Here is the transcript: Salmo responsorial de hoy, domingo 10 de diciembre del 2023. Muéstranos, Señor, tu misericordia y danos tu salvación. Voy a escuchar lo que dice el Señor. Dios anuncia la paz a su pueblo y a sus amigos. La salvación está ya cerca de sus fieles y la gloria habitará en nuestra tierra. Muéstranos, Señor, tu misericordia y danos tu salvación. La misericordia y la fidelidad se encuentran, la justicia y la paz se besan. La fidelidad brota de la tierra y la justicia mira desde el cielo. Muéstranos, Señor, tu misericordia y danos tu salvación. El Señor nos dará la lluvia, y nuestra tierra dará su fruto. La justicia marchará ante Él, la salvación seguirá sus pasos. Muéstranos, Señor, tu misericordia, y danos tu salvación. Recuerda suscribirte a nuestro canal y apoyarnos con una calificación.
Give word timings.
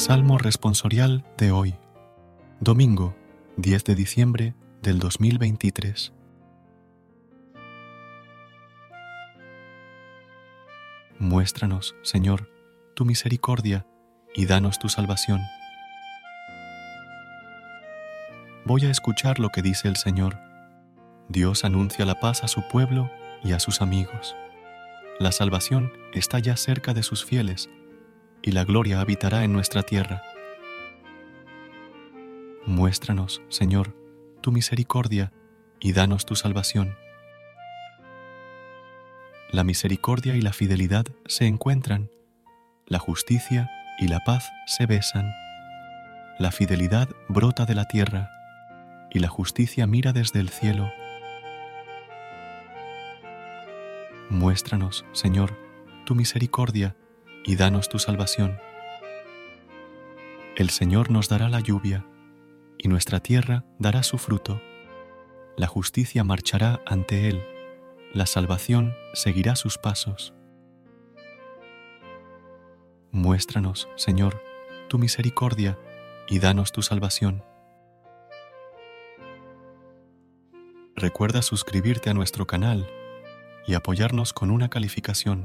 Salmo 0.00 0.38
responsorial 0.38 1.26
de 1.36 1.52
hoy, 1.52 1.74
domingo 2.58 3.14
10 3.58 3.84
de 3.84 3.94
diciembre 3.94 4.54
del 4.80 4.98
2023. 4.98 6.14
Muéstranos, 11.18 11.94
Señor, 12.00 12.50
tu 12.94 13.04
misericordia 13.04 13.86
y 14.34 14.46
danos 14.46 14.78
tu 14.78 14.88
salvación. 14.88 15.42
Voy 18.64 18.86
a 18.86 18.90
escuchar 18.90 19.38
lo 19.38 19.50
que 19.50 19.60
dice 19.60 19.86
el 19.86 19.96
Señor. 19.96 20.38
Dios 21.28 21.62
anuncia 21.62 22.06
la 22.06 22.18
paz 22.20 22.42
a 22.42 22.48
su 22.48 22.66
pueblo 22.68 23.10
y 23.44 23.52
a 23.52 23.60
sus 23.60 23.82
amigos. 23.82 24.34
La 25.18 25.30
salvación 25.30 25.92
está 26.14 26.38
ya 26.38 26.56
cerca 26.56 26.94
de 26.94 27.02
sus 27.02 27.22
fieles 27.22 27.68
y 28.42 28.52
la 28.52 28.64
gloria 28.64 29.00
habitará 29.00 29.44
en 29.44 29.52
nuestra 29.52 29.82
tierra. 29.82 30.22
Muéstranos, 32.66 33.42
Señor, 33.48 33.94
tu 34.40 34.52
misericordia 34.52 35.32
y 35.80 35.92
danos 35.92 36.26
tu 36.26 36.36
salvación. 36.36 36.96
La 39.50 39.64
misericordia 39.64 40.36
y 40.36 40.40
la 40.40 40.52
fidelidad 40.52 41.06
se 41.26 41.46
encuentran, 41.46 42.10
la 42.86 42.98
justicia 42.98 43.70
y 43.98 44.08
la 44.08 44.20
paz 44.20 44.50
se 44.66 44.86
besan. 44.86 45.32
La 46.38 46.52
fidelidad 46.52 47.08
brota 47.28 47.66
de 47.66 47.74
la 47.74 47.86
tierra 47.86 48.30
y 49.10 49.18
la 49.18 49.28
justicia 49.28 49.86
mira 49.86 50.12
desde 50.12 50.40
el 50.40 50.48
cielo. 50.48 50.90
Muéstranos, 54.28 55.04
Señor, 55.12 55.58
tu 56.04 56.14
misericordia 56.14 56.94
y 57.44 57.56
danos 57.56 57.88
tu 57.88 57.98
salvación. 57.98 58.58
El 60.56 60.70
Señor 60.70 61.10
nos 61.10 61.28
dará 61.28 61.48
la 61.48 61.60
lluvia, 61.60 62.04
y 62.78 62.88
nuestra 62.88 63.20
tierra 63.20 63.64
dará 63.78 64.02
su 64.02 64.18
fruto. 64.18 64.60
La 65.56 65.66
justicia 65.66 66.24
marchará 66.24 66.80
ante 66.86 67.28
Él, 67.28 67.42
la 68.12 68.26
salvación 68.26 68.94
seguirá 69.12 69.56
sus 69.56 69.78
pasos. 69.78 70.34
Muéstranos, 73.12 73.88
Señor, 73.96 74.42
tu 74.88 74.98
misericordia, 74.98 75.78
y 76.30 76.38
danos 76.38 76.70
tu 76.70 76.80
salvación. 76.80 77.42
Recuerda 80.94 81.42
suscribirte 81.42 82.08
a 82.08 82.14
nuestro 82.14 82.46
canal 82.46 82.88
y 83.66 83.74
apoyarnos 83.74 84.32
con 84.32 84.52
una 84.52 84.70
calificación. 84.70 85.44